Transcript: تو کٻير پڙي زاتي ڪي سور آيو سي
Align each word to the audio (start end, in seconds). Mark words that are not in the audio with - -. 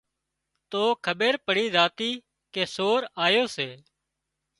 تو 0.71 0.81
کٻير 1.05 1.35
پڙي 1.45 1.65
زاتي 1.75 2.09
ڪي 2.53 2.63
سور 2.75 2.99
آيو 3.25 3.45
سي 3.55 3.69